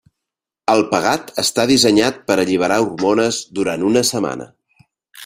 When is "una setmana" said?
3.91-4.49